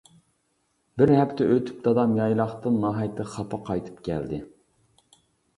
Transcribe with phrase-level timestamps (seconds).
[1.01, 4.41] بىر ھەپتە ئۆتۈپ دادام يايلاقتىن ناھايىتى خاپا قايتىپ كەلدى.